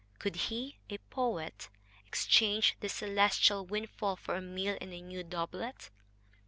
Could 0.17 0.35
he, 0.47 0.79
a 0.89 0.97
poet, 0.97 1.69
exchange 2.07 2.75
this 2.79 2.93
celestial 2.93 3.67
windfall 3.67 4.15
for 4.15 4.35
a 4.35 4.41
meal 4.41 4.75
and 4.81 4.91
a 4.91 4.99
new 4.99 5.21
doublet? 5.23 5.91